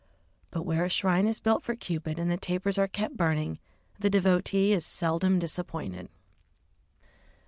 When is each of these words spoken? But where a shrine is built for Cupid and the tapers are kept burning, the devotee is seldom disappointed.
But 0.49 0.63
where 0.63 0.83
a 0.83 0.89
shrine 0.89 1.27
is 1.27 1.39
built 1.39 1.61
for 1.61 1.75
Cupid 1.75 2.17
and 2.17 2.31
the 2.31 2.35
tapers 2.35 2.79
are 2.79 2.87
kept 2.87 3.15
burning, 3.15 3.59
the 3.99 4.09
devotee 4.09 4.71
is 4.73 4.83
seldom 4.83 5.37
disappointed. 5.37 6.09